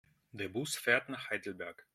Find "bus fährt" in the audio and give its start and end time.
0.49-1.09